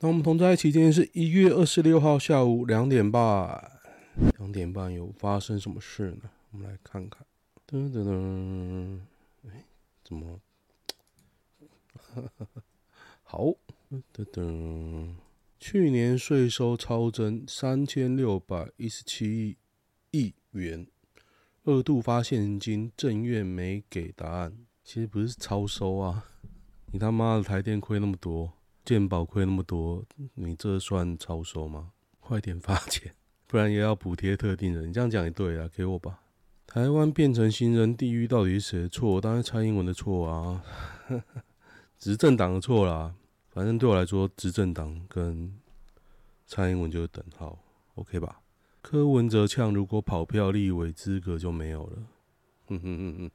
[0.00, 3.80] 那我们同在一起，今天是一月二十六号下午两点半。
[4.36, 6.30] 两点半有发生什么事呢？
[6.50, 7.26] 我们来看看。
[7.66, 9.00] 噔噔噔，
[9.48, 9.64] 哎，
[10.04, 10.38] 怎么？
[13.22, 13.44] 好，
[14.12, 15.14] 噔噔。
[15.58, 19.56] 去年税收超增三千六百一十七
[20.10, 20.86] 亿元，
[21.64, 24.58] 二度发现金，政院没给答案。
[24.84, 26.26] 其实不是超收啊，
[26.92, 28.52] 你他妈的台电亏那么多，
[28.86, 31.90] 健保亏那么多，你这算超收吗？
[32.20, 33.12] 快点发钱，
[33.48, 34.88] 不然也要补贴特定人。
[34.88, 36.20] 你这样讲也对啊，给我吧。
[36.68, 39.20] 台湾变成行人地狱，到底是谁错？
[39.20, 40.62] 当然蔡英文的错啊，
[41.98, 43.12] 执政党的错啦。
[43.48, 45.52] 反正对我来说，执政党跟
[46.46, 47.58] 蔡英文就是等号
[47.96, 48.40] ，OK 吧？
[48.82, 51.98] 柯文哲呛，如果跑票立委资格就没有了。
[52.68, 53.30] 嗯哼嗯嗯，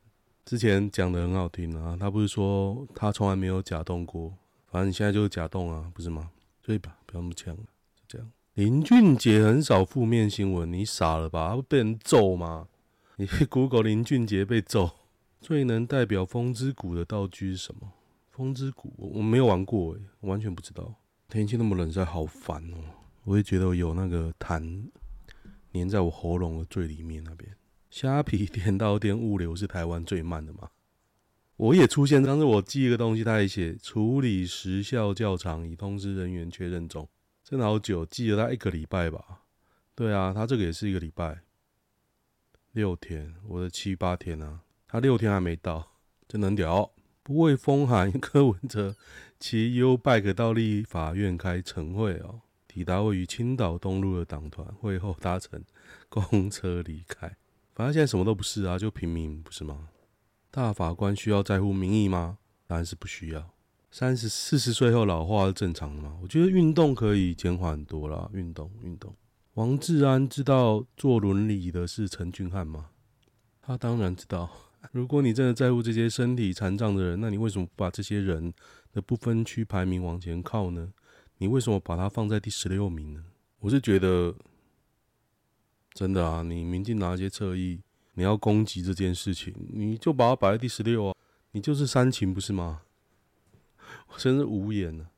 [0.45, 4.33] 之前讲的很好听啊，他不是说他从来没有假动过，
[4.71, 6.31] 反正你现在就是假动啊，不是吗？
[6.63, 6.97] 对吧？
[7.05, 8.31] 不要那么呛，就这样。
[8.53, 11.49] 林俊杰很少负面新闻，你傻了吧？
[11.49, 12.69] 他会被人揍吗？
[13.17, 14.91] 你去 Google 林俊杰被揍，
[15.41, 17.91] 最能代表风之谷的道具是什么？
[18.29, 20.95] 风之谷，我没有玩过诶，我完全不知道。
[21.27, 22.77] 天气那么冷，实在好烦哦。
[23.25, 24.85] 我也觉得有那个痰
[25.73, 27.53] 粘在我喉咙的最里面那边。
[27.89, 30.69] 虾皮点到店物流是台湾最慢的吗？
[31.61, 37.07] 我也出现，当时我寄一个东西，他也写处理时效较长，已通知人员确认中。
[37.43, 39.43] 真的好久，寄了他一个礼拜吧？
[39.93, 41.41] 对啊，他这个也是一个礼拜，
[42.71, 45.91] 六天，我的七八天啊，他六天还没到，
[46.27, 46.91] 真能屌。
[47.21, 48.95] 不畏风寒，柯文哲
[49.39, 52.41] 骑 U-Bike 到立法院开晨会哦。
[52.67, 55.63] 抵达位于青岛东路的党团会后，搭乘
[56.09, 57.37] 公车离开。
[57.75, 59.89] 反正现在什么都不是啊，就平民不是吗？
[60.51, 62.37] 大法官需要在乎民意吗？
[62.67, 63.49] 答案是不需要。
[63.89, 66.17] 三十四十岁后老化是正常的吗？
[66.21, 68.29] 我觉得运动可以减缓很多啦。
[68.33, 69.15] 运动运动。
[69.53, 72.89] 王志安知道做伦理的是陈俊翰吗？
[73.61, 74.49] 他当然知道。
[74.91, 78.53] 如果你真的在乎这些身体残障的人，那你为什么不把这些人
[78.91, 80.91] 的不分区排名往前靠呢？
[81.37, 83.23] 你为什么把它放在第十六名呢？
[83.59, 84.33] 我是觉得，
[85.93, 87.79] 真的啊，你民进拿一些侧翼，
[88.13, 91.15] 你要攻击这件事情，你就把它摆在第十六啊，
[91.51, 92.81] 你就是煽情不是吗？
[94.07, 95.09] 我真是无言了，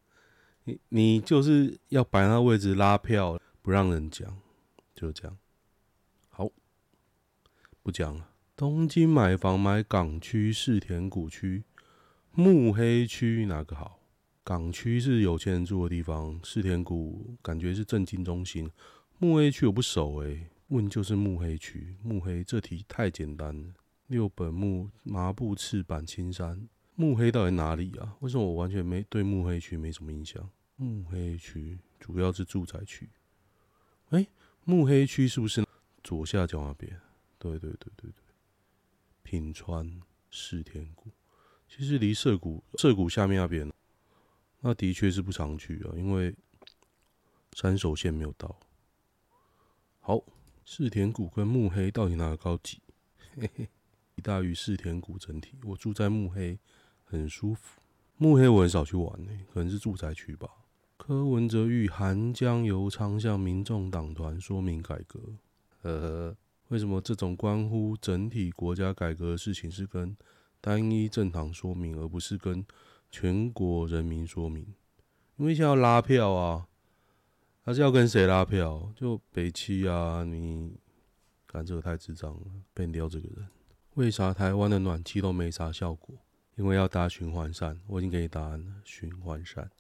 [0.66, 4.38] 你你就是要摆那位置拉票，不让人讲，
[4.94, 5.38] 就这样，
[6.30, 6.50] 好，
[7.82, 8.30] 不讲了。
[8.56, 11.64] 东京买房买港区世田谷区、
[12.32, 14.00] 目黑区哪个好？
[14.44, 18.70] 港区是有钱人住的地方，世田谷感觉是政经中心。
[19.18, 21.96] 目黑区我不熟诶、问就是目黑区。
[22.02, 23.74] 目黑这题太简单了。
[24.08, 28.18] 六本木麻布赤坂青山，目黑到底哪里啊？
[28.22, 30.50] 为什么我完全没对目黑区没什么印象？
[30.76, 33.08] 目黑区主要是住宅区。
[34.10, 34.28] 哎、欸，
[34.64, 35.64] 目黑区是不是
[36.04, 37.00] 左下角那边？
[37.38, 38.24] 对对对对对。
[39.22, 40.02] 品川
[40.32, 41.12] 世田谷，
[41.68, 43.72] 其实离涩谷涩谷下面那边，
[44.62, 46.36] 那的确是不常去啊，因为
[47.54, 48.60] 山手线没有到。
[50.02, 50.22] 好，
[50.66, 52.82] 世田谷跟目黑到底哪个高级？
[53.36, 53.70] 嘿嘿，
[54.24, 55.58] 大于世田谷整体。
[55.66, 56.58] 我住在目黑，
[57.04, 57.82] 很舒服。
[58.16, 60.48] 目黑我很少去玩呢、可能是住宅区吧。
[60.96, 65.20] 柯文哲欲韩江油仓向民众党团说明改革，
[65.82, 66.38] 呵呵。
[66.70, 70.16] 为什么这种关乎整体国家改革的事情是跟
[70.62, 72.66] 单一政党说明，而不是跟
[73.12, 74.66] 全国人民说明？
[75.36, 76.68] 因为现在要拉票啊，
[77.66, 78.92] 他是要跟谁拉票？
[78.94, 80.76] 就北七啊，你
[81.48, 82.42] 干这个太智障了，
[82.74, 83.48] 变掉这个人。
[83.94, 86.14] 为啥台湾的暖气都没啥效果？
[86.58, 87.80] 因为要搭循环扇。
[87.88, 89.72] 我已经给你答案了，循环扇。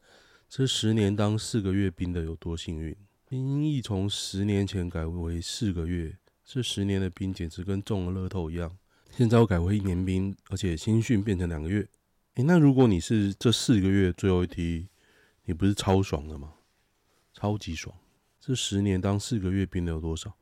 [0.47, 2.95] 这十年当四个月兵的有多幸运？
[3.27, 6.17] 兵役从十年前改为四个月。
[6.45, 8.77] 这十年的兵简直跟中了乐透一样。
[9.11, 11.85] 现在我改为一年兵，而且新训变成两个月。
[12.35, 14.87] 诶，那如果你是这四个月最后一梯，
[15.43, 16.53] 你不是超爽的吗？
[17.33, 17.95] 超级爽！
[18.39, 20.33] 这十年当四个月兵的有多少？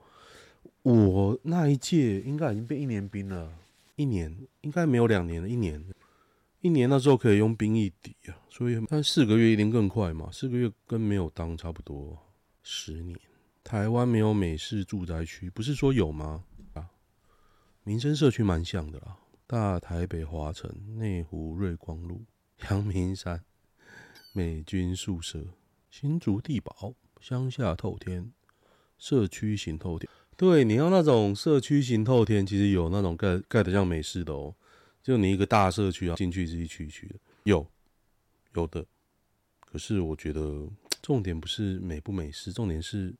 [0.84, 3.52] 我那一届应该已经变一年兵了，
[3.96, 5.84] 一年应该没有两年了，一年，
[6.62, 12.18] 一年那时候可以用兵役抵啊，所以但四个月一定更快嘛，四个月跟没有当差不多，
[12.64, 13.18] 十年。
[13.64, 16.44] 台湾没有美式住宅区，不是说有吗？
[16.74, 16.90] 啊，
[17.84, 19.18] 民生社区蛮像的啦。
[19.46, 22.24] 大台北华城、内湖瑞光路、
[22.70, 23.44] 阳明山
[24.34, 25.46] 美军宿舍、
[25.92, 28.32] 新竹地堡、乡下透天、
[28.98, 30.10] 社区型透天。
[30.38, 34.56] 对，你要那种社区型透天，其实有那种盖盖的像美式的哦。
[35.04, 37.68] 就你一个大社区啊，进去是一区一区的，有
[38.54, 38.86] 有的。
[39.60, 40.66] 可是我觉得
[41.02, 43.14] 重点不是美不美式，重点是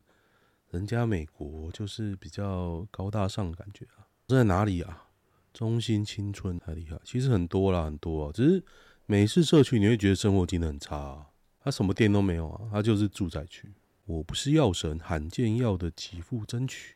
[0.70, 4.08] 人家美国就是比较高大上感觉啊。
[4.28, 5.10] 在哪里啊？
[5.54, 8.32] 中心青春太厉害，其实很多啦，很多啊。
[8.34, 8.64] 只是
[9.06, 11.28] 美式社区你会觉得生活机能很差啊，
[11.64, 13.72] 他什么店都没有啊，他就是住宅区。
[14.06, 16.96] 我不是药神，罕见药的给付争取，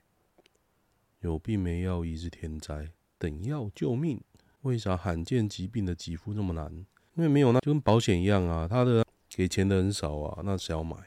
[1.19, 4.19] 有病没药医是天灾，等药救命。
[4.61, 6.73] 为啥罕见疾病的给付那么难？
[7.13, 10.97] 因为没有那就跟保险一样啊，他的给钱的很少啊，那谁要买？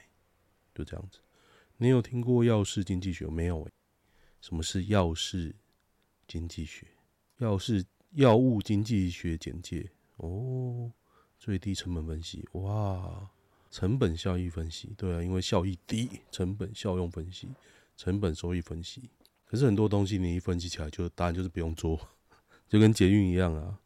[0.73, 1.19] 就这样子。
[1.79, 3.69] 你有听过药事经济学没有？
[4.41, 5.57] 什么是药事
[6.29, 6.87] 经济学？
[7.39, 10.93] 药事药物经济学简介哦，
[11.37, 13.29] 最低成本分析哇。
[13.71, 17.49] 成本效益分析，对啊，因为效益低，成本效用分析，
[17.97, 19.11] 成本收益分析。
[19.45, 21.99] 可是很多东西你一分析起来，就答案就是不用做，
[22.69, 23.79] 就跟捷运一样啊。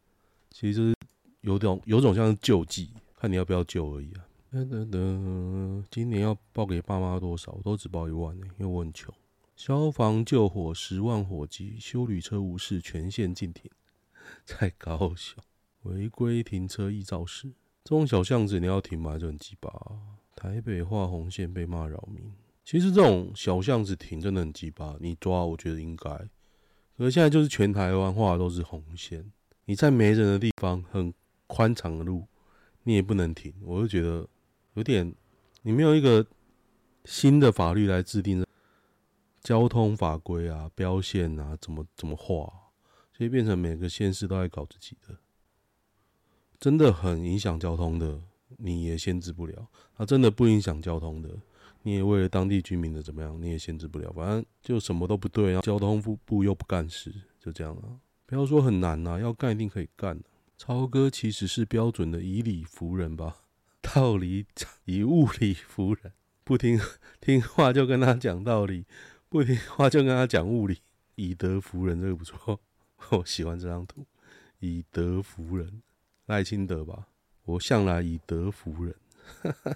[0.49, 0.95] 其实就是
[1.41, 4.25] 有种有种像是救济，看你要不要救而已啊。
[4.51, 7.51] 噔噔噔，今年要报给爸妈多少？
[7.53, 9.13] 我都只报一万呢、因为我很穷。
[9.55, 13.71] 消防救火十万火急，修旅车无事全线禁停，
[14.45, 15.43] 在高雄
[15.83, 17.51] 违规停车易肇事。
[17.83, 19.17] 这种小巷子你要停吗？
[19.17, 19.69] 就很鸡巴。
[20.35, 22.33] 台北画红线被骂扰民，
[22.63, 24.95] 其实这种小巷子停真的很鸡巴。
[24.99, 26.09] 你抓，我觉得应该。
[26.97, 29.31] 可是现在就是全台湾画的都是红线，
[29.65, 31.13] 你在没人的地方，很
[31.47, 32.27] 宽敞的路，
[32.83, 33.53] 你也不能停。
[33.61, 34.27] 我就觉得
[34.75, 35.13] 有点，
[35.61, 36.25] 你没有一个
[37.05, 38.45] 新的法律来制定
[39.41, 42.51] 交通法规啊、标线啊，怎么怎么画，
[43.17, 45.17] 所以变成每个县市都在搞自己的。
[46.63, 48.21] 真的很影响交通的，
[48.55, 51.29] 你也限制不了；啊，真的不影响交通的，
[51.81, 54.09] 你也为了当地居民的怎么样，你也限制不了。
[54.13, 57.99] 反正就什么都不对，啊交通部部又不干事，就这样啊。
[58.25, 60.17] 不要说很难啊，要干一定可以干。
[60.57, 63.41] 超哥其实是标准的以理服人吧，
[63.83, 64.45] 道理
[64.85, 66.13] 以物理服人，
[66.45, 66.79] 不听
[67.19, 68.85] 听话就跟他讲道理，
[69.27, 70.77] 不听话就跟他讲物理，
[71.15, 72.61] 以德服人，这个不错，
[73.11, 74.05] 我喜欢这张图，
[74.59, 75.81] 以德服人。
[76.33, 77.09] 赖清德吧，
[77.43, 78.95] 我向来以德服人。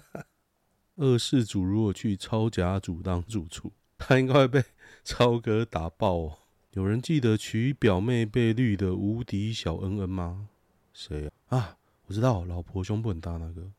[0.96, 4.64] 二世祖如果去超甲组当主厨，他应该会被
[5.04, 6.38] 超哥打爆哦。
[6.72, 10.48] 有人记得娶表妹被绿的无敌小恩恩吗？
[10.92, 11.56] 谁啊？
[11.58, 13.70] 啊，我知道，老婆胸部很大那个。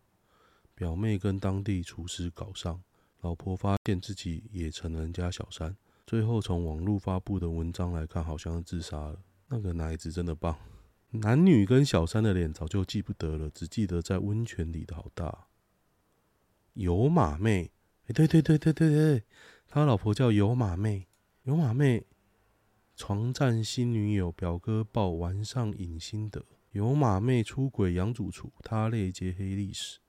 [0.74, 2.81] 表妹跟当地厨师搞上，
[3.20, 5.76] 老婆发现自己也成了人家小三，
[6.08, 9.20] 最后从网络发布的文章来看，好像是自杀了。
[9.50, 10.58] 那个奶子真的棒。
[11.11, 15.47] 男女跟小三的脸早就记不得了，只记得在温泉里的好大。
[16.73, 17.71] 有马妹，
[18.06, 19.23] 哎，对对对对对对，
[19.67, 21.07] 他老婆叫有马妹。
[21.44, 22.06] 有马妹
[22.95, 26.45] 床战新女友，表哥爆玩上瘾心得。
[26.71, 30.00] 有马妹出轨杨主厨，他类接黑历史。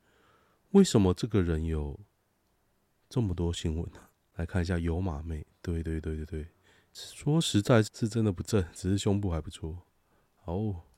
[0.73, 1.99] 为什么这个人有
[3.09, 4.09] 这么多新闻呢？
[4.35, 6.49] 来看一下有马妹，对对对对对，
[6.93, 9.79] 说实在是真的不正，只是胸部还不错。
[10.37, 10.90] 好。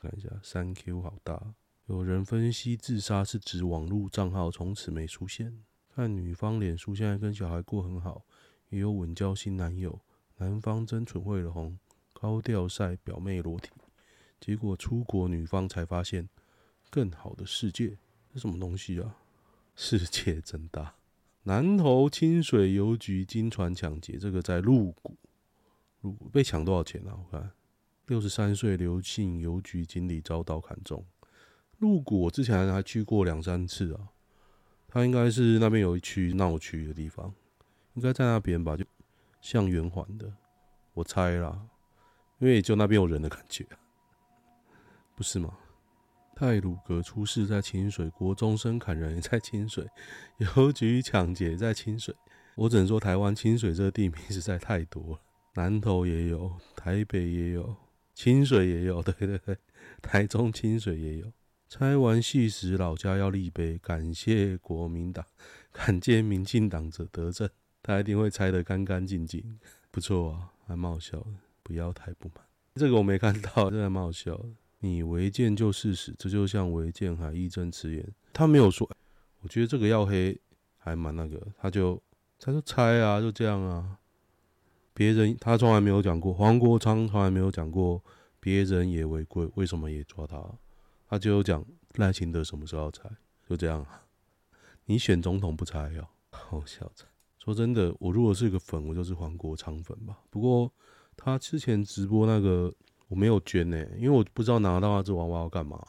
[0.00, 1.54] 看一下，三 Q 好大。
[1.86, 5.64] 有人分析，自杀是指网络账号从此没出现。
[5.94, 8.24] 看女方脸书，现在跟小孩过很好，
[8.68, 9.98] 也有稳交新男友。
[10.36, 11.76] 男方真蠢会了红，
[12.12, 13.70] 高调晒表妹裸体，
[14.38, 16.28] 结果出国女方才发现
[16.90, 17.98] 更好的世界。
[18.32, 19.16] 这什么东西啊？
[19.74, 20.94] 世界真大。
[21.42, 25.16] 南投清水邮局惊传抢劫，这个在鹿谷，
[26.02, 27.18] 鹿谷被抢多少钱啊？
[27.18, 27.50] 我看。
[28.08, 31.04] 六十三岁刘姓邮局经理遭刀砍中。
[31.76, 34.08] 鹿谷我之前还去过两三次啊，
[34.88, 37.32] 他应该是那边有一区闹区的地方，
[37.92, 38.84] 应该在那边吧，就
[39.42, 40.32] 像圆环的，
[40.94, 41.60] 我猜啦，
[42.38, 43.66] 因为也就那边有人的感觉，
[45.14, 45.54] 不是吗？
[46.34, 49.86] 太鲁阁出事在清水，国中生砍人也在清水，
[50.38, 52.14] 邮局抢劫在清水，
[52.56, 55.20] 我只能说台湾清水这个地名实在太多了，
[55.56, 57.76] 南投也有，台北也有。
[58.18, 59.56] 清水也有，对 对对，
[60.02, 61.32] 台中清水也有。
[61.68, 65.24] 拆完戏时，老家要立碑，感谢国民党，
[65.70, 67.48] 感谢民进党者得政，
[67.80, 69.60] 他一定会拆得干干净净，
[69.92, 71.30] 不错啊，还蛮好笑的。
[71.62, 72.44] 不要太不满，
[72.74, 74.48] 这个我没看到，这还蛮好笑的。
[74.80, 78.04] 你违建就事实，这就像违建还义正辞严。
[78.32, 78.90] 他没有说，
[79.42, 80.36] 我觉得这个要黑
[80.76, 82.02] 还蛮那个，他就
[82.40, 83.96] 他就拆啊，就这样啊。
[84.98, 88.02] 别人他从来没有讲过，黄国昌从来没有讲过，
[88.40, 90.44] 别人也违规，为什么也抓他？
[91.08, 91.64] 他就讲
[91.94, 93.08] 赖清德什么时候要拆，
[93.48, 93.86] 就这样。
[94.86, 96.08] 你选总统不拆呀？
[96.30, 96.90] 好笑。
[97.38, 100.18] 说真的，我如果是个粉，我就是黄国昌粉吧。
[100.30, 100.68] 不过
[101.16, 102.74] 他之前直播那个
[103.06, 105.80] 我没有捐呢、因为我不知道拿到那只娃娃要干嘛。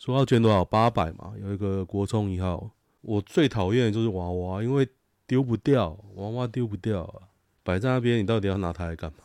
[0.00, 0.64] 说要捐多少？
[0.64, 2.68] 八百嘛，有一个国聪一号，
[3.02, 4.88] 我最讨厌的就是娃娃，因为
[5.28, 7.29] 丢不掉，娃娃丢不掉啊，
[7.62, 9.18] 摆在那边，你到底要拿它来干嘛？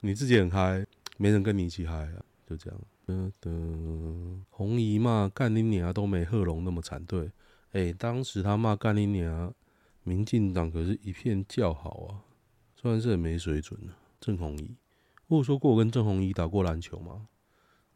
[0.00, 0.86] 你自己很嗨，
[1.18, 2.80] 没人跟你一起嗨啊，就这样。
[3.06, 7.30] 噔噔，红姨骂干你娘都没贺龙那么惨，对，
[7.72, 9.52] 哎、当时他骂干你娘，
[10.04, 12.22] 民进党可是一片叫好啊，
[12.76, 13.98] 虽然是很没水准啊。
[14.20, 14.76] 郑红姨，
[15.26, 17.26] 我有说过我跟郑红姨打过篮球吗？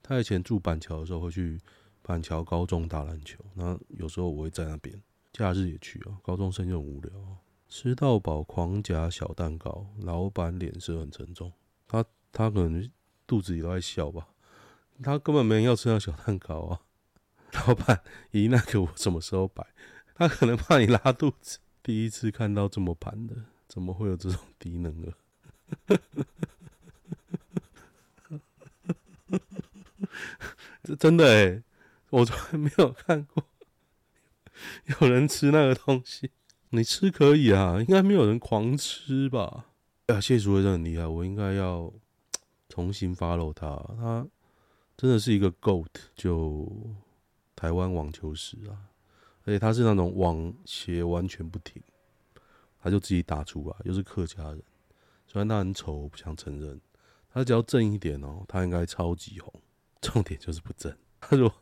[0.03, 1.61] 他以前住板桥的时候会去
[2.03, 5.01] 板桥高中打篮球，那有时候我会在那边，
[5.33, 6.19] 假日也去啊。
[6.23, 7.13] 高中生就很无聊，
[7.69, 11.53] 吃到饱狂夹小蛋糕，老板脸色很沉重，
[11.89, 12.91] 他他可能
[13.27, 14.29] 肚子里都在笑吧。
[15.03, 16.81] 他根本没人要吃那小蛋糕啊！
[17.53, 19.67] 老板，咦，那个我什么时候摆？
[20.15, 21.59] 他可能怕你拉肚子。
[21.83, 23.35] 第一次看到这么盘的，
[23.67, 25.15] 怎么会有这种低能儿？
[30.85, 31.63] 这真的哎，
[32.11, 33.45] 我从来没有看过
[35.01, 36.31] 有人吃那个东西。
[36.75, 39.67] 你吃可以啊，应该没有人狂吃吧？
[40.07, 41.93] 啊，谢淑薇真的很厉害，我应该要
[42.69, 43.77] 重新 follow 他。
[43.97, 44.27] 他。
[44.97, 46.71] 真的是一个 GOAT，就
[47.57, 48.79] 台湾网球史啊！
[49.45, 51.83] 而且他是那种网鞋完全不停，
[52.81, 54.63] 他就自己打出来，又是客家人。
[55.27, 56.81] 虽然他很丑，我不想承认。
[57.33, 59.53] 他只要正一点哦，他应该超级红。
[60.01, 60.97] 重点就是不正。
[61.21, 61.53] 他说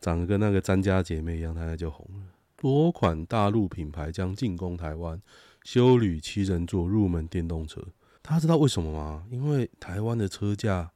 [0.00, 2.26] 长得跟那个詹家姐妹一样，他应该就红了。
[2.60, 5.18] 多款大陆品牌将进攻台湾，
[5.64, 7.82] 修旅七人座入门电动车。
[8.20, 9.26] 大家知道为什么吗？
[9.30, 10.92] 因为台湾的车价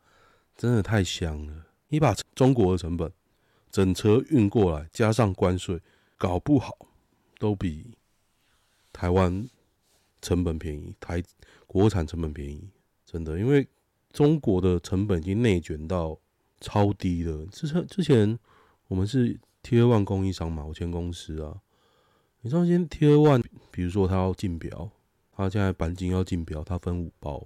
[0.54, 1.64] 真的太香了。
[1.88, 3.10] 你把中国的成本
[3.70, 5.80] 整车运过来，加上关税，
[6.18, 6.76] 搞不好
[7.38, 7.96] 都比
[8.92, 9.48] 台湾
[10.20, 11.22] 成本便宜，台
[11.66, 12.68] 国产成本便宜，
[13.06, 13.66] 真的，因为
[14.12, 16.20] 中国的成本已经内卷到
[16.60, 17.46] 超低了。
[17.46, 18.38] 之前之前
[18.88, 21.62] 我们是 Tier One 供应商嘛，我前公司啊，
[22.42, 24.90] 你知道现在 Tier One，比如说他要竞标，
[25.32, 27.44] 他现在钣金要竞标，他分五包，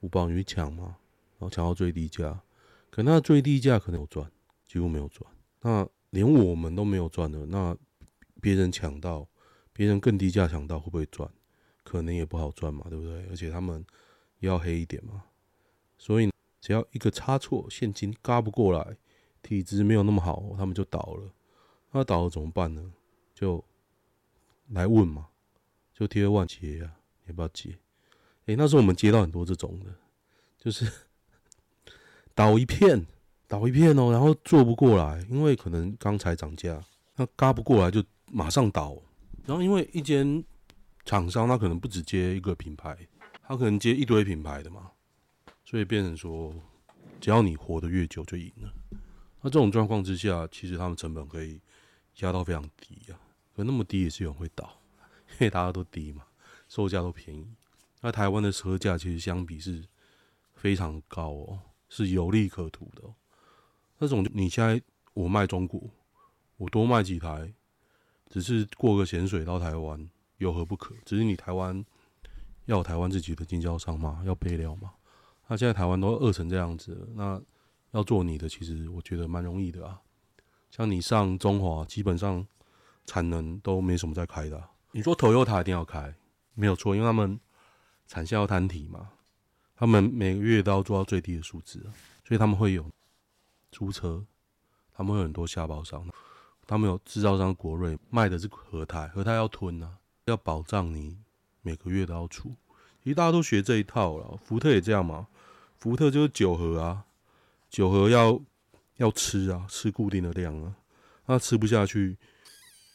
[0.00, 0.98] 五包你去抢嘛，
[1.38, 2.42] 然后抢到最低价。
[2.90, 4.30] 可那最低价可能有赚，
[4.66, 5.28] 几乎没有赚。
[5.62, 7.74] 那连我们都没有赚的，那
[8.40, 9.26] 别人抢到，
[9.72, 11.28] 别人更低价抢到，会不会赚？
[11.82, 13.26] 可能也不好赚嘛，对不对？
[13.30, 13.82] 而且他们
[14.40, 15.24] 要黑一点嘛。
[15.96, 18.96] 所以只要一个差错，现金嘎不过来，
[19.42, 21.32] 体质没有那么好，他们就倒了。
[21.96, 22.92] 那倒了怎么办呢？
[23.34, 23.64] 就
[24.68, 25.28] 来问嘛，
[25.94, 26.92] 就贴万接呀，
[27.26, 27.78] 要不要接？
[28.44, 29.86] 诶、那时候我们接到很多这种的，
[30.58, 30.86] 就是。
[32.36, 33.06] 倒一片，
[33.48, 36.84] 倒一片哦，然后做不过来，因为可能刚才涨价，
[37.14, 38.94] 那轧不过来就马上倒。
[39.46, 40.44] 然后因为一间
[41.06, 42.94] 厂商，他可能不只接一个品牌，
[43.42, 44.90] 他可能接一堆品牌的嘛，
[45.64, 46.54] 所以变成说，
[47.22, 48.70] 只要你活得越久就赢了。
[49.40, 51.58] 那这种状况之下，其实他们成本可以
[52.20, 53.18] 压到非常低啊，
[53.54, 54.80] 可那么低也是有人会倒，
[55.32, 56.24] 因为大家都低嘛，
[56.68, 57.46] 售价都便宜。
[58.00, 59.84] 那台湾的车价其实相比是
[60.54, 61.58] 非常高哦。
[61.88, 63.02] 是有利可图的，
[63.98, 64.82] 那种你现在
[65.14, 65.80] 我卖中国，
[66.56, 67.54] 我多卖几台，
[68.28, 70.96] 只是过个咸水到台湾，有何不可？
[71.04, 71.84] 只是你台湾
[72.64, 74.94] 要台湾自己的经销商嘛，要备料嘛。
[75.46, 77.40] 那现在台湾都饿成这样子了，那
[77.92, 80.02] 要做你的，其实我觉得蛮容易的啊。
[80.76, 82.46] 像你上中华，基本上
[83.06, 84.62] 产能都没什么在开的。
[84.92, 86.14] 你说 Toyota 一定要开，
[86.52, 87.40] 没有错，因为他们
[88.06, 89.08] 产线要摊体嘛。
[89.74, 91.90] 他们每个月都要做到最低的数字，
[92.28, 92.90] 所以他们会有
[93.72, 94.22] 租车，
[94.92, 96.06] 他们会很多下包商，
[96.66, 101.16] 他们有制造商国瑞卖的是和泰，和泰要吞啊，要保障你
[101.62, 102.50] 每个月都要出，
[103.02, 105.26] 其实大家都学这一套了，福特也这样嘛，
[105.78, 107.06] 福特就是九盒啊，
[107.70, 108.38] 九盒要
[108.96, 110.76] 要吃啊，吃固定的量啊，
[111.26, 112.16] 那吃不下去，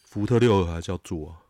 [0.04, 1.42] 福特六还是要做啊，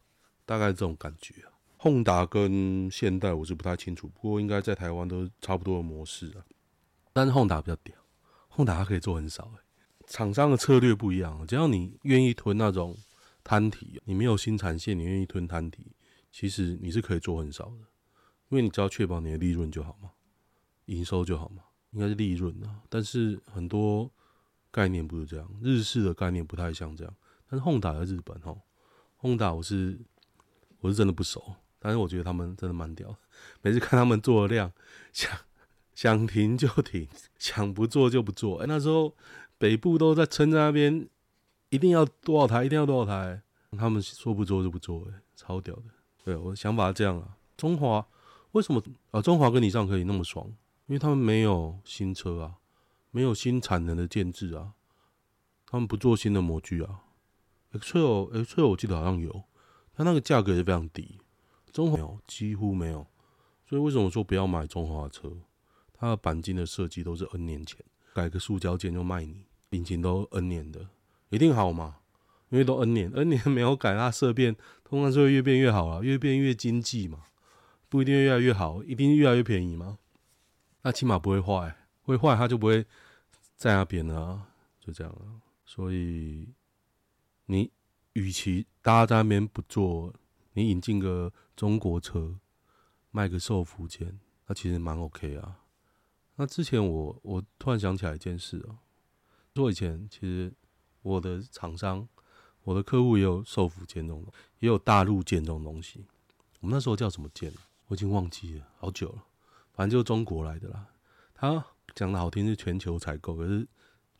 [0.45, 1.51] 大概是这种感觉啊。
[1.77, 6.45] 宏达跟现代我是不太清楚，不过应该在台湾都差不多的模式啊。
[7.11, 7.95] 但是宏达比较屌，
[8.49, 9.59] 宏达它可以做很少诶、
[10.05, 12.95] 厂商的策略不一样，只要你愿意吞那种
[13.43, 15.87] 摊体，你没有新产线，你愿意吞摊体，
[16.31, 17.87] 其实你是可以做很少的，
[18.49, 20.11] 因为你只要确保你的利润就好嘛，
[20.85, 22.81] 营收就好嘛，应该是利润啊。
[22.89, 24.11] 但是很多
[24.71, 27.13] 概念不是这样，日式的概念不太像这样。
[27.49, 28.57] 但是宏达在日本哦，
[29.17, 29.99] 宏达我是
[30.79, 31.55] 我是真的不熟。
[31.83, 33.17] 但是我觉得他们真的蛮屌的，
[33.63, 34.71] 每次看他们做的量，
[35.11, 35.35] 想
[35.95, 37.07] 想停就停，
[37.39, 38.59] 想不做就不做。
[38.59, 39.15] 哎、那时候
[39.57, 41.09] 北部都在撑在那边，
[41.69, 43.41] 一定要多少台，一定要多少台，
[43.75, 45.83] 他们说不做就不做，哎，超屌的。
[46.23, 47.35] 对，我想法是这样啊。
[47.57, 48.05] 中华
[48.51, 49.19] 为什么啊？
[49.19, 50.45] 中华跟你上可以那么爽？
[50.85, 52.53] 因为他们没有新车啊，
[53.11, 54.73] 没有新产能的建制啊，
[55.67, 57.03] 他们不做新的模具啊
[57.73, 59.43] ，，X-Trail，X-Trail 我记得好像有，
[59.93, 61.19] 它那个价格也是非常低，
[61.71, 63.05] 中华没有，几乎没有。
[63.67, 65.31] 所以为什么说不要买中华车？
[65.93, 67.79] 它的钣金的设计都是 N 年前，
[68.13, 70.89] 改个塑胶件就卖你，引擎都 N 年的，
[71.29, 71.97] 一定好嘛？
[72.49, 77.19] 因为都 N 年，N 年没有改，它色变通常是会越变越好啊，越变越经济嘛，
[77.87, 79.99] 不一定越来越好，一定越来越便宜吗？
[80.81, 81.80] 那起码不会坏，
[82.11, 82.85] 会坏它就不会
[83.55, 84.47] 在那边了啊，
[84.79, 85.41] 就这样啊。
[85.65, 86.47] 所以
[87.45, 87.71] 你
[88.13, 90.13] 与其大家在那边不做，
[90.53, 92.37] 你引进个中国车，
[93.11, 95.59] 卖个寿服件，那其实蛮 OK 啊。
[96.35, 98.79] 那之前我我突然想起来一件事啊，
[99.55, 100.53] 说以前其实
[101.01, 102.07] 我的厂商。
[102.63, 104.23] 我的客户也有寿服件这种，
[104.59, 106.05] 也有大陆件这种东西。
[106.59, 107.51] 我们那时候叫什么件？
[107.87, 109.23] 我已经忘记了，好久了。
[109.73, 110.85] 反正就是中国来的啦。
[111.33, 113.67] 他讲的好听是全球采购，可是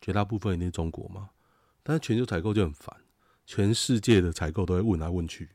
[0.00, 1.30] 绝大部分一定是中国嘛。
[1.82, 2.94] 但是全球采购就很烦，
[3.44, 5.50] 全世界的采购都会问来问去，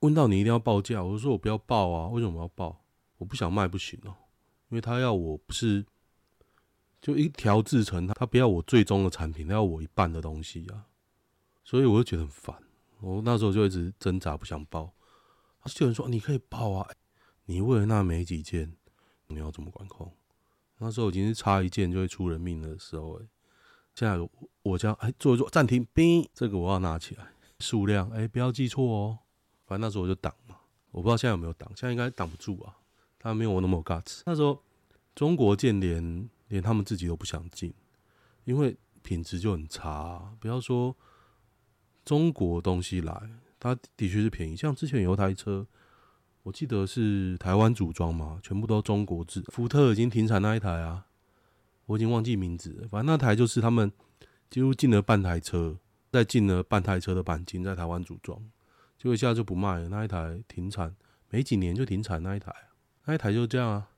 [0.00, 1.02] 问到你一定要报价。
[1.02, 2.84] 我就说我不要报啊，为什么要报？
[3.18, 4.16] 我不想卖不行哦，
[4.68, 5.84] 因为他要我不是
[7.00, 10.86] 就一条制成，他不要我最终的产品，他要我一半的东西啊。
[11.64, 12.62] 所以我就觉得很烦，
[13.00, 14.92] 我那时候就一直挣扎不想报。
[15.66, 16.90] 就有人说你可以报啊，
[17.44, 18.74] 你为了那没几件，
[19.28, 20.12] 你要怎么管控？
[20.82, 23.26] 那时候已经是差一件就会出人命的时候，哎，
[23.94, 24.18] 现在
[24.62, 27.26] 我这样哎做一做暂停，冰这个我要拿起来，
[27.60, 29.18] 数量哎不要记错哦。
[29.64, 30.56] 反正那时候我就挡嘛，
[30.90, 32.76] 我不知道现在有没有挡，现在应该挡不住啊，
[33.18, 34.22] 他没有我那么有 guts。
[34.26, 34.62] 那时候
[35.14, 37.72] 中国件连连他们自己都不想进，
[38.44, 40.94] 因为品质就很差，不要说。
[42.04, 44.56] 中国东西来，它的确是便宜。
[44.56, 45.64] 像之前有台车，
[46.44, 49.42] 我记得是台湾组装嘛，全部都中国制。
[49.48, 51.06] 福特已经停产那一台啊，
[51.86, 52.88] 我已经忘记名字了。
[52.88, 53.90] 反正那台就是他们
[54.50, 55.78] 几乎进了半台车，
[56.10, 58.38] 再进了半台车的钣金在台湾组装，
[58.98, 59.88] 结果一下就不卖了。
[59.88, 60.96] 那一台停产，
[61.30, 62.52] 没几年就停产那一台，
[63.04, 63.88] 那一台就这样啊。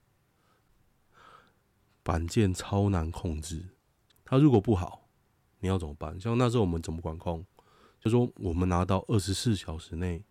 [2.03, 3.71] 板件超难控制，
[4.23, 5.09] 它如果不好，
[5.61, 6.21] 你要怎么办？
[6.21, 7.47] 像那时候我们怎么管控？
[7.99, 10.23] 就说我们拿到二十四小时内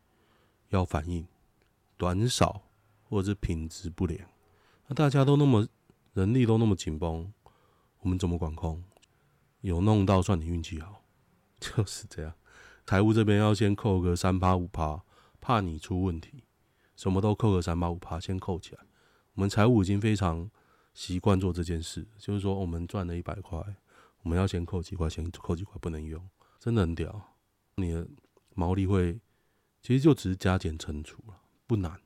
[0.69, 1.25] 要反应
[1.97, 2.63] 短少
[3.03, 4.27] 或者是品质不良，
[4.88, 5.67] 那大家都那么
[6.13, 7.32] 人力都那么紧绷，
[7.99, 8.84] 我们怎么管控？
[9.62, 11.03] 有弄到算你运气好，
[11.60, 12.34] 就是这样。
[12.86, 15.01] 财务这边要先扣个三趴五趴，
[15.39, 16.43] 怕你出问题，
[16.95, 18.82] 什么都扣个三趴五趴，先扣起来。
[19.36, 20.51] 我们财务已经非常
[20.93, 23.58] 习惯做这件事，就是说我们赚了一百块，
[24.21, 26.21] 我们要先扣几块钱，扣几块不能用，
[26.60, 27.34] 真的很屌。
[27.75, 28.06] 你的
[28.53, 29.19] 毛利会，
[29.82, 31.99] 其实就只是加减乘除了，不难，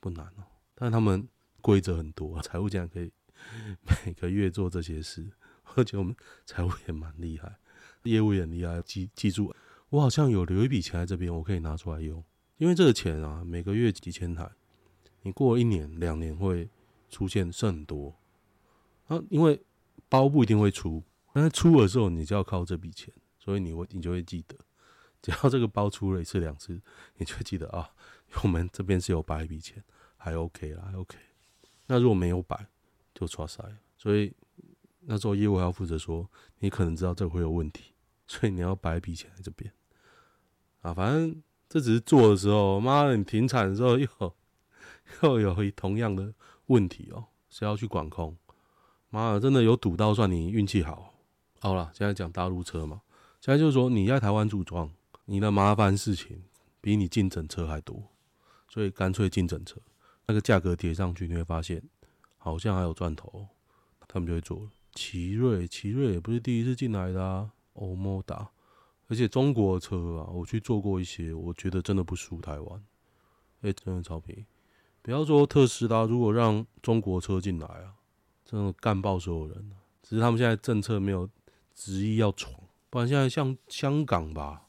[0.00, 0.44] 不难哦。
[0.74, 1.28] 但他们
[1.60, 3.12] 规则很多，财务竟然可以
[4.04, 5.30] 每个月做这些事，
[5.74, 7.56] 而且我们财务也蛮厉害，
[8.04, 8.80] 业务也很厉害。
[8.82, 9.54] 记记住，
[9.90, 12.22] 我好像有留一笔钱在这边，我可以拿出来用。
[12.56, 14.50] 因为这个钱啊，每个月几千台，
[15.22, 16.68] 你过一年、两年会
[17.10, 18.14] 出现剩很多。
[19.08, 19.60] 啊，因为
[20.08, 21.02] 包不一定会出，
[21.32, 24.56] 但是出的时候你就要靠这笔钱，所以你会你就会记得。
[25.20, 26.80] 只要这个包出了一次两次，
[27.16, 27.90] 你就记得啊，
[28.42, 29.82] 我们这边是有摆一笔钱，
[30.16, 31.16] 还 OK 啦，还 OK。
[31.86, 32.66] 那如果没有摆，
[33.14, 33.62] 就剉赛。
[33.96, 34.34] 所以
[35.00, 37.92] 那时候业务还要负责说，你可能知道这会有问题，
[38.26, 39.72] 所以你要摆一笔钱在这边。
[40.80, 44.08] 啊，反正这只是做的时候，妈的，你停产的时候又
[45.22, 46.34] 又有一同样的
[46.66, 48.36] 问题哦，是要去管控。
[49.10, 51.14] 妈的，真的有赌到算你运气好。
[51.60, 53.02] 好了，现在讲大陆车嘛，
[53.40, 54.90] 现在就是说你在台湾组装。
[55.26, 56.42] 你的麻烦事情
[56.82, 58.02] 比你进整车还多，
[58.74, 59.80] 所以干脆进整车，
[60.26, 61.80] 那个价格叠上去，你会发现
[62.36, 63.46] 好像还有赚头，
[64.08, 64.70] 他们就会做了。
[64.96, 68.50] 奇瑞，奇瑞也不是第一次进来的啊，欧莫达，
[69.06, 72.84] 而且中国车啊，我去做过一些，我觉得真的不输台湾，
[73.60, 74.44] 哎，真的超便宜。
[75.02, 77.94] 不要说特斯拉，如果让中国车进来啊，
[78.44, 79.70] 真的干爆所有人，
[80.02, 81.30] 只是他们现在政策没有
[81.76, 82.52] 执意要闯，
[82.90, 84.66] 不然现在像香港吧。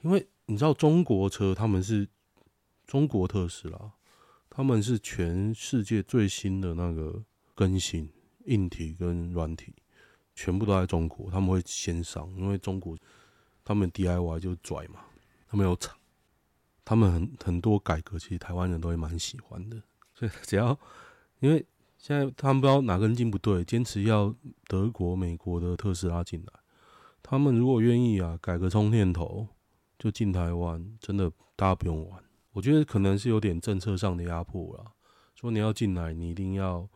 [0.00, 2.08] 因为你知道中国车，他们是
[2.90, 3.92] 中国特斯拉，
[4.50, 7.22] 他们是全世界最新的那个
[7.54, 8.10] 更新，
[8.46, 9.72] 硬体跟软体
[10.34, 12.98] 全部都在中国，他们会先上，因为中国
[13.62, 15.04] 他们 DIY 就拽嘛，
[15.46, 15.96] 他们有厂，
[16.84, 19.80] 他们很很多改革，其实台湾人都会蛮喜欢的，
[20.12, 20.76] 所以 只要
[21.38, 21.64] 因为
[21.96, 24.34] 现在他们不知道哪根筋不对，坚持要
[24.66, 26.52] 德国、美国的特斯拉进来，
[27.22, 29.46] 他们如果愿意啊，改个充电头。
[29.96, 32.24] 就进台湾，真的大家不用玩。
[32.52, 34.92] 我觉得可能是有点政策上的压迫啦。
[35.34, 36.88] 说你要进来，你一定要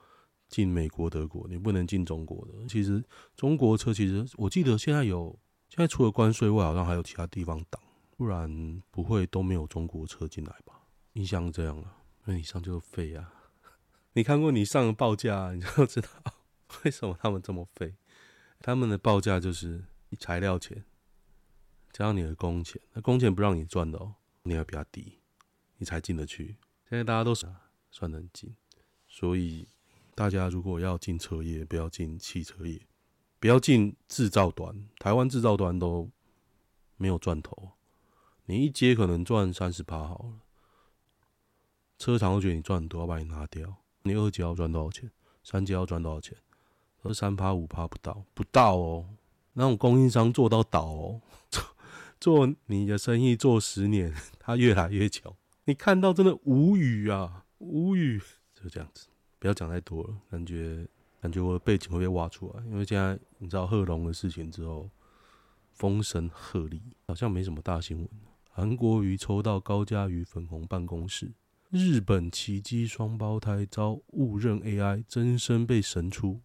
[0.48, 2.66] 进美国、德国，你不能进中国的。
[2.68, 3.02] 其实
[3.36, 5.38] 中国车，其实我记得现在有
[5.68, 7.80] 现在除了关税外，好像还有其他地方挡，
[8.16, 10.80] 不然不会都没有中国车进来吧？
[11.14, 13.32] 印象这样了，那你上就是废啊！
[14.12, 16.08] 你看过你上的报价，你就知道
[16.84, 17.94] 为什么他们这么废。
[18.60, 19.84] 他们的报价就是
[20.18, 20.84] 材料钱
[21.92, 25.18] 加上你的工钱，那工钱不让你赚的哦，你要比较低，
[25.84, 26.56] 你才进得去。
[26.88, 27.46] 现在大家都是
[27.90, 28.56] 算得很紧，
[29.06, 29.68] 所以
[30.14, 32.80] 大家如果要进车业，不要进汽车业。
[33.38, 36.10] 不要进制造端，台湾制造端都
[36.96, 37.72] 没有赚头。
[38.46, 40.40] 你一接可能赚三十趴好了，
[41.98, 43.82] 车厂会觉得你赚很多，要把你拿掉。
[44.04, 45.10] 你二阶要赚多少钱？
[45.42, 46.38] 三阶要赚多少钱？
[47.02, 49.10] 都三趴五趴不到，不到哦。
[49.52, 51.20] 那种供应商做到倒哦，
[51.50, 51.62] 做
[52.18, 55.36] 做你的生意做十年， 他越来越穷。
[55.64, 58.20] 你看到真的无语啊，无语。
[58.54, 60.86] 就这样子，不要讲太多了，感觉。
[61.20, 64.90] 感觉我的背景会被挖出来，因为现在你知道贺龙的事情之后，
[65.72, 68.06] 风声鹤唳，好像没什么大新闻。
[68.50, 71.32] 韩国瑜抽到高嘉瑜粉红办公室，
[71.70, 76.42] 日本奇迹双胞胎遭误认 AI，真身被神出，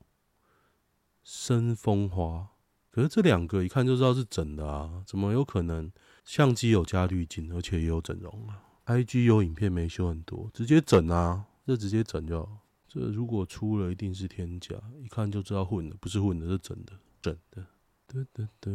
[1.26, 2.52] 生风花。
[2.90, 5.92] 可是这两个一看就知道是整的啊，怎么有可能？
[6.24, 12.58] 相机有加滤镜，而且也有整容啊，IG 有影片没修很多，直接整啊，这直接整就好。
[12.88, 17.64] 这如果出了，一定是天价，一看就知道混的，不是混的，是整的，整的。
[18.08, 18.72] 哒哒哒，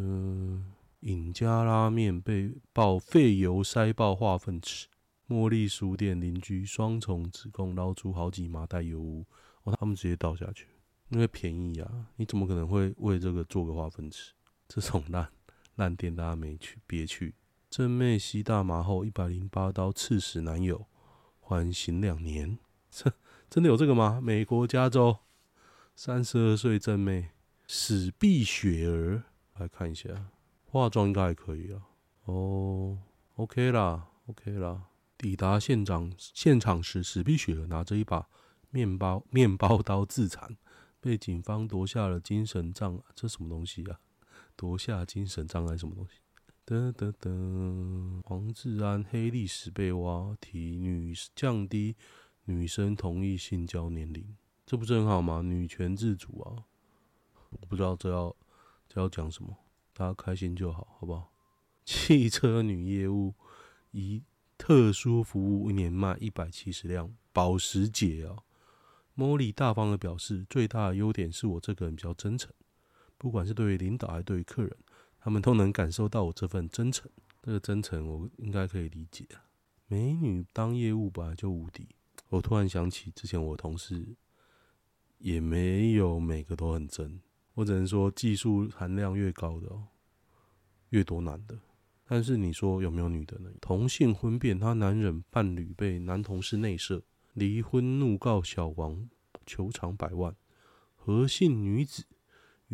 [1.00, 4.86] 隐家拉面被爆废油塞爆化粪池，
[5.28, 9.26] 茉莉书店邻居双重指控捞出好几麻袋油污，
[9.64, 10.68] 哦，他们直接倒下去，
[11.08, 14.32] 因为便宜啊，你怎么可能会为这个做个化粪池？
[14.68, 15.28] 这种烂
[15.74, 17.34] 烂店大家没去，别去。
[17.76, 20.86] 正妹吸大麻后一百零八刀刺死男友，
[21.40, 22.56] 缓刑两年。
[22.88, 23.12] 这。
[23.50, 24.20] 真的有这个吗？
[24.22, 25.18] 美国加州
[25.96, 27.30] 三十二岁正妹
[27.66, 29.24] 史碧雪儿，
[29.58, 30.08] 来看一下，
[30.66, 31.82] 化妆应该还可以啊。
[32.26, 32.96] 哦
[33.34, 34.84] ，OK 啦，OK 啦。
[35.18, 38.28] 抵达现场现场时，史碧雪儿拿着一把
[38.70, 40.56] 面包面包刀自残，
[41.00, 43.02] 被警方夺下了精神障。
[43.16, 43.98] 这什么东西啊？
[44.54, 46.20] 夺下精神障碍什么东西？
[46.66, 51.94] 噔噔噔，黄志安黑历史被挖，提女降低。
[52.46, 55.42] 女生同意性交年龄，这不是很好吗？
[55.42, 56.64] 女权自主啊！
[57.50, 58.34] 我不知道这要
[58.86, 59.56] 这要讲什么，
[59.94, 61.32] 大家开心就好，好不好？
[61.84, 63.34] 汽车女业务
[63.92, 64.22] 以
[64.56, 68.38] 特殊服务，一年卖一百七十辆保时捷啊！
[69.14, 72.52] 莫莉大方的表示，最大的优点是我这个人比较真诚，
[73.16, 74.76] 不管是对于领导还是对于客人，
[75.24, 77.10] 他们都能感受到我这份真诚。
[77.42, 79.26] 这个真诚，我应该可以理解。
[79.86, 81.88] 美女当业务本来就无敌。
[82.28, 84.14] 我突然想起，之前我同事
[85.16, 87.22] 也没有每个都很真，
[87.54, 89.84] 我只能说技术含量越高的哦，
[90.90, 91.58] 越多男的。
[92.04, 93.50] 但是你说有没有女的呢？
[93.62, 99.08] 同性婚变，他男人伴侣被男同事内射，离婚怒告小王
[99.46, 100.36] 求偿百万。
[100.94, 102.04] 何姓女子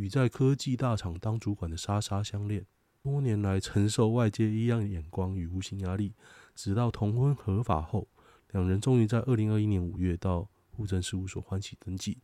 [0.00, 2.64] 与在科技大厂当主管的莎莎相恋，
[3.02, 6.14] 多年来承受外界异样眼光与无形压力，
[6.54, 8.08] 直到同婚合法后。
[8.52, 12.16] 两人终于在二零二一年五月到户政事务所欢喜登记，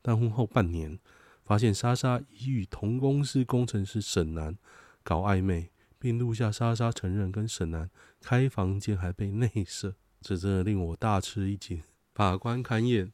[0.00, 0.98] 但婚后半年，
[1.44, 4.56] 发现莎莎已与同公司工程师沈南
[5.02, 11.82] 搞暧昧，并录下莎莎承认跟沈南开房间还被内射，这真的令我大吃一惊。
[12.14, 13.12] 法官勘验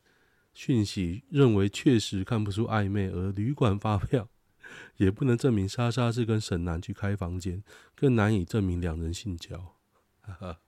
[0.56, 4.30] 讯息认为确实看不出暧昧，而旅馆发票
[4.96, 7.62] 也不能证明莎莎是跟沈南去开房间，
[7.94, 9.76] 更难以证明两人性交。
[10.22, 10.60] 哈哈。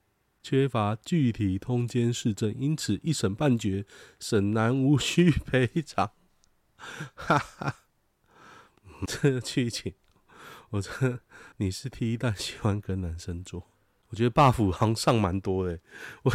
[0.42, 3.86] 缺乏具体通奸事证，因此一审判决
[4.20, 6.12] 沈南无需赔偿。
[7.14, 7.76] 哈哈，
[9.08, 9.94] 这个剧情，
[10.70, 11.20] 我这
[11.56, 13.68] 你是 T 但喜欢跟男生做，
[14.08, 15.80] 我觉得 buff 好像上蛮多的，
[16.24, 16.30] 我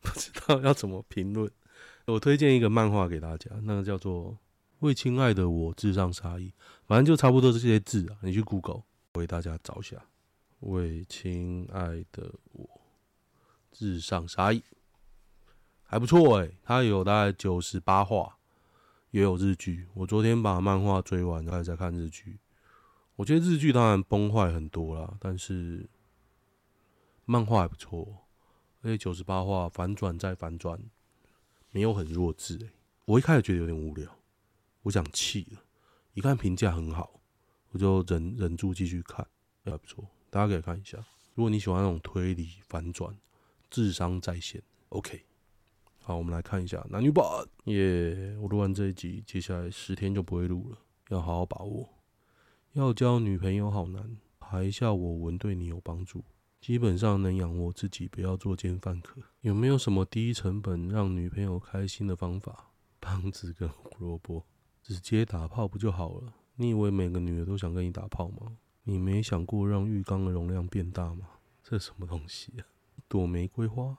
[0.00, 1.50] 不知道要怎么评论。
[2.06, 4.32] 我推荐一个漫画给大家，那个叫做
[4.80, 6.48] 《为亲爱的我至上杀意》，
[6.86, 8.82] 反正就差不多这些字啊，你去 Google，
[9.14, 9.96] 我为大家找一下。
[10.60, 12.68] 为亲爱的我
[13.72, 14.62] 至上杀意，
[15.84, 18.36] 还不错哎、欸，它有大概九十八话，
[19.10, 19.86] 也有日剧。
[19.94, 22.38] 我昨天把漫画追完，开始在看日剧。
[23.16, 25.88] 我觉得日剧当然崩坏很多啦，但是
[27.24, 28.26] 漫画还不错，
[28.82, 30.78] 而且九十八话反转再反转，
[31.70, 32.68] 没有很弱智哎、
[33.04, 34.18] 我一开始觉得有点无聊，
[34.82, 35.62] 我想弃了。
[36.14, 37.20] 一看评价很好，
[37.70, 39.26] 我就忍忍住继续看，
[39.64, 40.04] 还不错。
[40.28, 40.98] 大家可以看一下，
[41.34, 43.16] 如果你喜欢那种推理反转、
[43.70, 45.24] 智商在线，OK。
[45.98, 47.24] 好，我们来看一下男女版
[47.64, 50.78] 耶我录完这一集，接下来十天就不会录了，
[51.10, 51.88] 要好好把握。
[52.72, 56.24] 要交女朋友好难，还笑我文对你有帮助。
[56.60, 59.22] 基本上能养活自己，不要作奸犯科。
[59.40, 62.72] 有没有什么低成本让女朋友开心的方法？
[63.00, 64.44] 棒子跟胡萝卜，
[64.82, 66.34] 直接打炮不就好了？
[66.56, 68.58] 你以为每个女的都想跟你打炮吗？
[68.82, 71.26] 你没想过让浴缸的容量变大吗？
[71.62, 72.66] 这什么东西啊？
[72.96, 73.96] 一朵玫瑰花？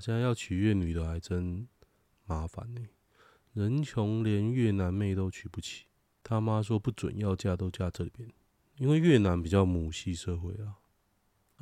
[0.00, 1.68] 现在要娶越女的还真
[2.26, 2.80] 麻烦呢。
[3.52, 5.84] 人穷连越南妹都娶不起，
[6.24, 8.28] 他妈说不准要嫁都嫁这边，
[8.78, 10.78] 因为越南比较母系社会啊。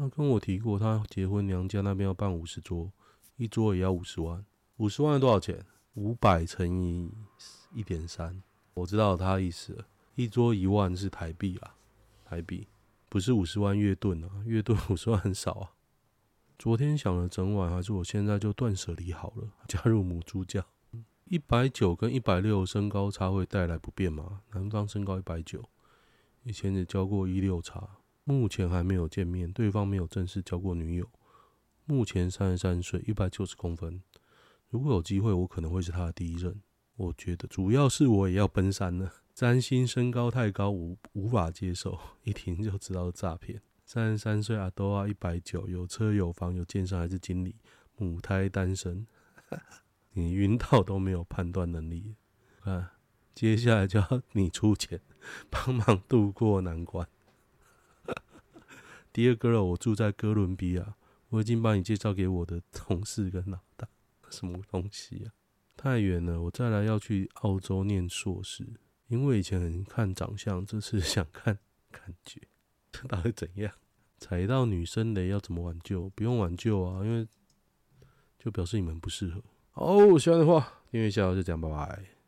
[0.03, 2.91] 他跟我提过，他结婚娘家那边要办五十桌，
[3.37, 4.45] 一桌也要五十万。
[4.79, 5.65] 五十万多少钱？
[5.95, 7.09] 五百乘以
[7.73, 8.43] 一点三。
[8.75, 9.85] 我知道他意思，
[10.17, 11.77] 一桌一万是台币啊，
[12.25, 12.67] 台币
[13.09, 15.71] 不是五十万越盾啊，越盾五十万很少啊。
[16.59, 20.67] 昨天想了整晚，还是我现在就断舍离好了，加入母猪教。
[21.27, 24.41] 一百九跟一百六身高差会带来不便吗？
[24.51, 25.63] 男方身高一百九，
[26.43, 27.89] 以前也交过一六差。
[28.25, 31.09] 目前还没有见面，对方没有正式交过女友。
[31.85, 34.03] 目前三十三岁，一百九十公分。
[34.69, 36.63] 如果有机会，我可能会是他的第一任。
[36.97, 43.61] 我觉得主要是我也要奔三了，占星身高太高，无无法接受， 一听就知道是诈骗。
[43.85, 47.57] 三十三岁阿多啊，一百九，有车有房有健身还是经理，
[47.97, 49.07] 母胎单身。
[50.15, 52.15] 你晕倒都没有判断能力，
[52.61, 52.93] 啊，
[53.35, 55.01] 接下来就要你出钱
[55.51, 57.07] 帮忙渡过难关。
[59.13, 60.95] Dear girl，我住在哥伦比亚，
[61.29, 63.87] 我已经把你介绍给我的同事跟老大。
[64.31, 65.33] 什么东西啊？
[65.77, 68.67] 太远了，我再来要去澳洲念硕士。
[69.09, 71.59] 因为以前很看长相，这次想看
[71.91, 72.41] 感觉，
[72.91, 73.71] 这到底怎样？
[74.19, 76.09] 踩到女生雷要怎么挽救？
[76.11, 77.29] 不用挽救啊，因为
[78.39, 79.43] 就表示你们不适合。
[79.73, 82.22] 好，喜欢的话订阅一下，就这样，拜拜。